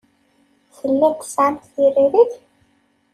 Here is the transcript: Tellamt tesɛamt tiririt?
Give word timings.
Tellamt 0.75 1.19
tesɛamt 1.21 1.63
tiririt? 1.73 2.33